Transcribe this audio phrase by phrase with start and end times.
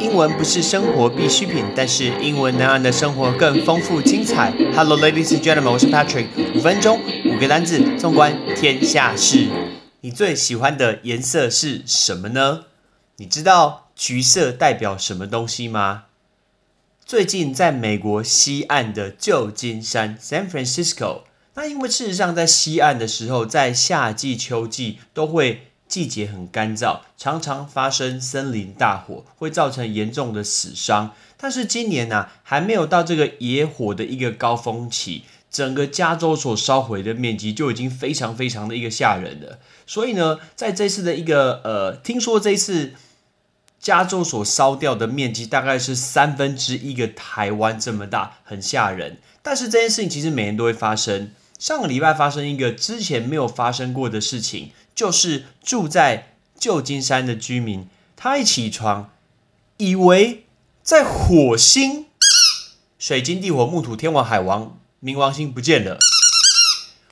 [0.00, 4.52] 英文不是生活必需品，但是英文能让你的生活更丰富精彩。
[4.74, 6.26] Hello, ladies and gentlemen，我是 Patrick。
[6.54, 9.48] 五分钟，五个单字，纵观天下事。
[10.00, 12.64] 你最喜欢的颜色是什么呢？
[13.16, 16.04] 你知道橘色代表什么东西吗？
[17.04, 21.22] 最近在美国西岸的旧金山 （San Francisco），
[21.54, 25.64] 那因为事实上在西岸的时候，在夏季、秋季都会。
[25.88, 31.14] 季节很干燥，常常发生森林大火，会造成严重的死伤。
[31.36, 39.58] 但是今年呢，还没有到这个野火的一个高峰期，整个加州所烧毁的面积就已经非常非常的一个吓人了。
[39.86, 42.92] 所以呢，在这次的一个呃，听说这次
[43.80, 49.18] 加州所烧掉的面积大概是三分之一个台湾这么大，很吓人。
[49.40, 51.30] 但是这件事情其实每年都会发生。
[51.58, 54.70] 上个礼拜发生一个之前没有发生过的事情。
[54.98, 59.12] 就是住在旧金山的居民，他一起床，
[59.76, 60.42] 以为
[60.82, 62.06] 在火星，
[62.98, 66.00] 水晶地火木土天王海王冥王星不见了。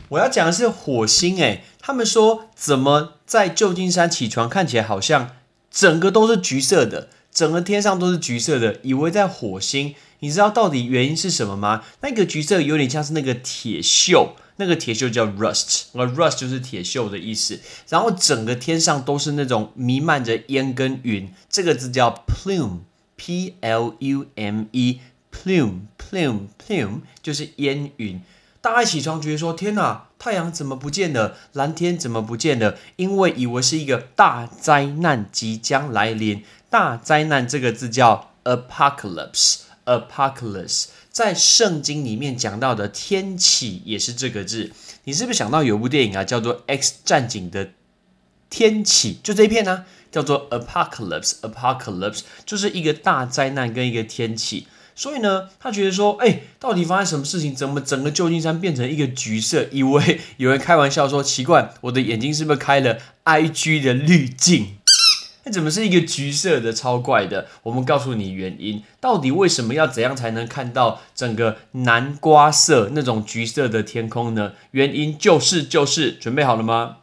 [0.09, 5.37] 我要讲的是火星，诶，他们说怎么在旧金山起床看起来好像
[5.71, 9.95] 整个都是橘色的，整个天上都是橘色的，以为在火星。
[10.19, 11.85] 你知道到底原因是什么吗？
[12.01, 14.31] 那个橘色有点像是那个铁锈。
[14.57, 17.61] 那个铁锈叫 rust，而 rust 就是铁锈的意思。
[17.89, 28.23] 然后整个天上都是那种弥漫着烟跟云，这个字叫 plume，p l u m e，plume，plume，plume 就是烟云。
[28.61, 31.37] 大家起床觉得说：天哪，太阳怎么不见了？
[31.53, 32.77] 蓝天怎么不见了？
[32.97, 36.43] 因为以为是一个大灾难即将来临。
[36.69, 40.87] 大灾难这个字叫 apocalypse，apocalypse。
[41.17, 44.71] 在圣经里面讲到的天启也是这个字，
[45.05, 47.71] 你是不是想到有部电影啊，叫做《X 战警》的
[48.51, 54.67] 天启，就这一片呢，叫做 Apocalypse，Apocalypse 就是一个大灾难跟一个天启。
[54.95, 57.55] 所以呢，他觉得说，哎，到底发生什么事情？
[57.55, 59.67] 怎么整个旧金山变成一个橘色？
[59.73, 64.76] 以为有人开玩笑说，奇怪，我的眼睛是不是开了 IG 的滤镜？
[65.47, 66.73] 那怎么是一个橘色的？
[66.73, 67.47] 超怪的！
[67.63, 74.55] 我们告诉你原因，到底为什么要怎样才能看到整个南瓜色那种橘色的天空呢？
[74.73, 76.97] 原因就是就是准备好了吗？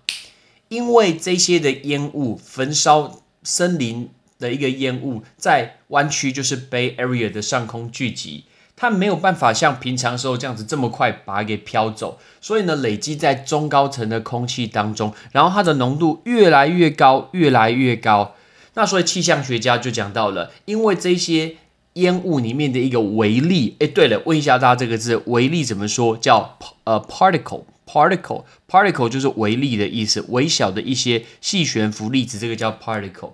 [0.67, 8.43] 因为这些的烟雾，焚烧森林的一个烟雾，在湾区就是 Bay Area 的上空聚集。
[8.75, 18.35] 它没有办法像平常时候这样子这么快把它给飘走，所以呢，累积在中高层的空气当中，然后它的浓度越来越高，越来越高。
[18.73, 21.57] 那所以气象学家就讲到了，因为这些
[21.93, 26.17] 烟雾里面的一个微粒，哎，对了，问一下大家这个字微粒怎么说？
[26.17, 33.33] 叫呃 particle，particle，particle 就是微粒的意思，微小的一些细悬浮粒子，这个叫 particle。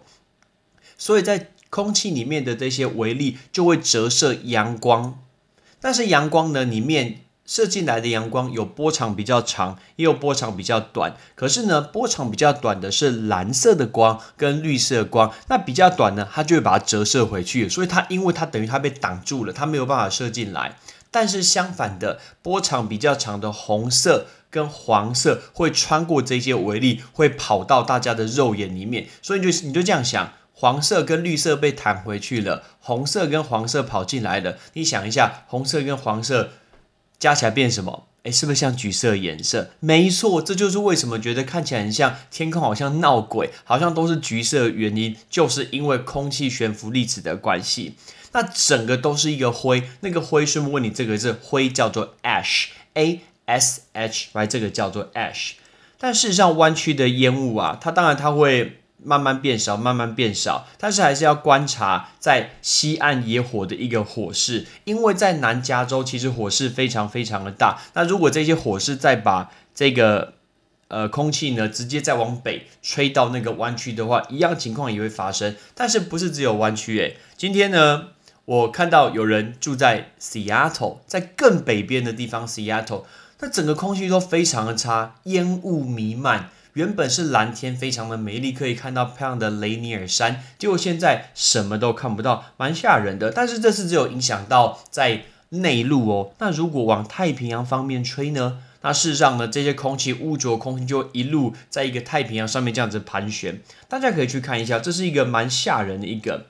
[0.97, 5.19] 所以在空气里面的这些微粒就会折射阳光。
[5.81, 11.15] 但是阳光呢，里面射进来的阳光有波长比较长，也有波长比较短。
[11.35, 17.67] 可是呢，波长比较短的是蓝色的光跟绿色的光，那比较短呢，它就会把它折射回去。
[17.67, 20.77] 所以它因为它等于它被挡住了，它没有办法射进来。
[21.09, 29.07] 但是相反的，波长比较长的红色跟黄色会穿过这些微粒，会跑到大家的肉眼里面。
[29.21, 30.33] 所以你就你就这样想。
[30.59, 34.57] 黄色跟绿色被弹回去了，红色跟黄色跑进来了。
[34.73, 36.49] 你想一下，红色跟黄色
[37.17, 38.07] 加起来变什么？
[38.23, 39.69] 诶，是不是像橘色颜色？
[39.79, 44.69] 没错，这就是为什么觉得看起来很像天空，好像闹鬼，好像都是橘色的。
[44.69, 47.95] 原因就是因为空气悬浮粒子的关系。
[48.33, 55.51] 那整个都是一个灰，那个灰，顺便问你，这个字灰叫做 ash，a s h，来，这个叫做 ash。
[55.97, 58.75] 但事实上，弯曲的烟雾啊，它当然它会。
[59.03, 67.79] 慢慢变少，慢慢变少，但是还是要观察在西岸野火的一个火势，因为在南加州其实火势非常非常的大。
[67.93, 70.33] 那如果这些火势再把这个
[70.89, 75.55] 呃空气呢直接再往北吹到那个湾区的话，一样情况也会发生。
[75.73, 76.99] 但是不是只有湾区？
[76.99, 78.09] 诶，今天呢
[78.45, 83.03] 我看到有人住在 Seattle，在更北边的地方 Seattle，
[83.39, 86.49] 那整个空气都非常的差，烟雾弥漫。
[86.79, 93.31] 原本是蓝天，非常的美丽，可以看到漂亮的雷尼尔山，结果现在什么都看不到，蛮吓人的。
[93.31, 96.31] 但是这次只有影响到在内陆哦。
[96.39, 98.61] 那如果往太平洋方面吹呢？
[98.81, 103.59] 那事实上呢，这些空气污浊空气就一路在一个太平洋上面这样子盘旋。
[103.89, 106.45] 大家可以去看一下，这是一个蛮吓人的一个。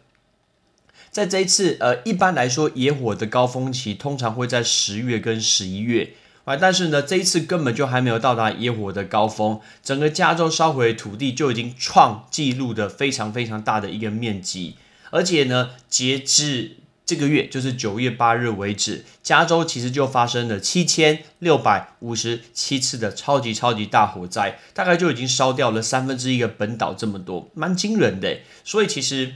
[1.10, 6.12] 在这一次，呃，一般来说野火的高峰期通常会在十月跟十一月。
[6.50, 6.57] 啊！
[6.60, 14.75] 但是呢，这一次根本就还没有到达野火的高峰，整个加州烧毁土地就已经创纪录的非常非常大的一个面积，
[15.12, 28.40] 而且呢，截至这个月就是九月八日为止，加州其实就发生了七千六百五十七次的超级超级大火灾，大概就已经烧掉了三分之一个本岛这么多，蛮惊人的。
[28.63, 29.34] 所以其实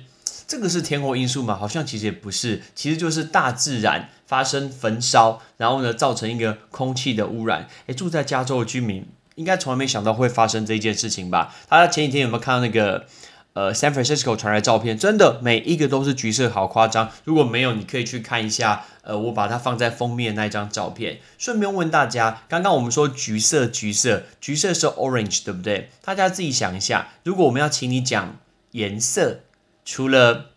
[0.54, 1.56] 这个是天候因素嘛？
[1.56, 7.68] 好像其实也不是，其实就是大自然发生焚烧，然后呢造成一个空气的污染。
[7.88, 9.04] 诶，住在加州的居民
[9.34, 11.56] 应该从来没想到会发生这件事情吧？
[11.68, 13.08] 大家前几天有没有看到那个？
[13.54, 17.12] 呃，San Francisco 传来照片，真的每一个都是橘色，好夸张。
[17.24, 18.84] 如果没有，你可以去看一下。
[19.04, 21.20] 呃，我把它放在封面那一张照片。
[21.38, 25.92] 顺便问大家，刚刚我们说橘色，橘色，橘色是 orange，对不对？
[26.04, 28.38] 大家自己想一下，如果我们要请你讲
[28.72, 29.42] 颜色，
[29.86, 30.52] 除了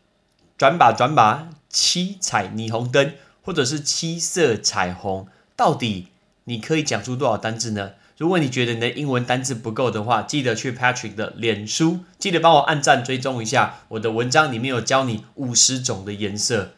[0.57, 3.13] 转把转把七彩霓虹灯，
[3.43, 6.09] 或者是七色彩虹，到底
[6.45, 7.93] 你可以讲出多少单字呢？
[8.19, 16.71] 如果你觉得你的英文单字不够的话，记得去 Patrick 的脸书，记得帮我按赞追踪一下我的文章，里面有教你五十种的颜色。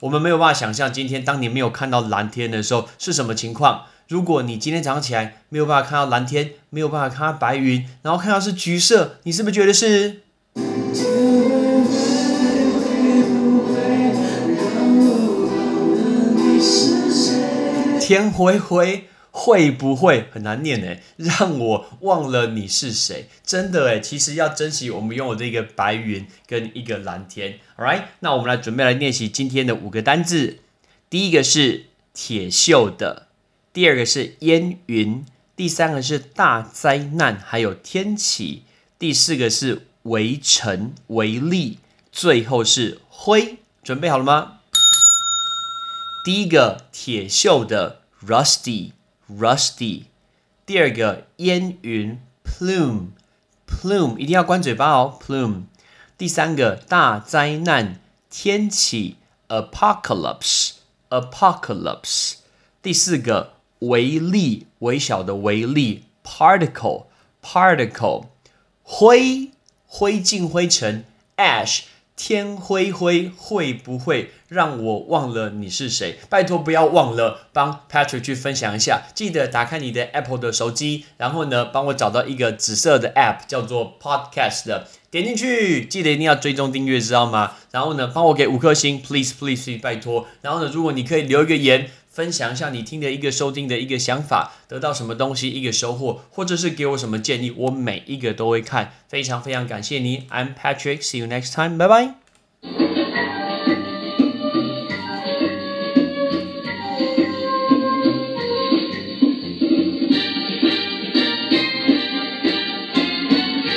[0.00, 3.86] 我们没有办法想象今天当你没有看到蓝天的时候是什么情况。
[4.06, 10.22] 如果你今天早上起来没有办法看到蓝天，没有办法看到白云，然后看到是橘色，你是不是觉得是？
[18.08, 19.04] 天灰灰。
[19.30, 20.96] 会不会很难念呢？
[21.18, 23.28] 让我忘了你是谁？
[23.44, 27.58] 真的诶，其实要珍惜我们拥有这个白云跟一个蓝天。
[27.76, 30.60] All right，那我们来准备来练习今天的五个单字。
[31.10, 31.84] 第一个是
[32.14, 33.28] 铁锈的，
[33.74, 35.24] 第二个是烟云，
[35.54, 38.64] 第三个是大灾难，还有天启，
[38.98, 41.78] 第四个是围城围力，
[42.10, 43.58] 最后是灰。
[43.84, 44.54] 准备好了吗？
[46.24, 48.92] 第一个铁锈的 rusty。
[49.30, 50.04] Rusty，
[50.64, 55.64] 第二个烟云 plume，plume 一定要关嘴巴哦，plume。
[56.16, 58.00] 第三个大灾难
[58.30, 59.18] 天启
[59.48, 62.36] apocalypse，apocalypse。
[62.80, 68.28] 第四个微粒微小的微粒 particle，particle。
[68.82, 69.50] 灰
[69.86, 71.04] 灰烬灰尘
[71.36, 71.82] ash。
[72.18, 76.18] 天灰灰会不会让我忘了你是谁？
[76.28, 79.04] 拜托不要忘了帮 Patrick 去分享一下。
[79.14, 87.52] 记得打开你的 Apple 的手机，然后呢，帮我找到一个紫色的 App，叫做 Podcast 的，点进去，记得一定要追踪订阅，知道吗？
[87.70, 90.26] 然后呢，帮我给五颗星，Please Please，拜托。
[90.42, 91.88] 然后呢，如果你可以留一个言。
[92.18, 100.26] 分享一下你听的一个收听的一个想法，得到什么东西，一个收获，或者是给我什么建议，我每一个都会看，非常非常感谢您。
[100.28, 102.27] I'm Patrick，see you next time，拜拜。